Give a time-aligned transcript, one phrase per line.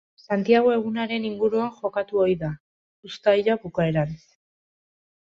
[0.25, 2.49] Santiago egunaren inguruan jokatu ohi da,
[3.11, 4.17] uztaila bukaeran.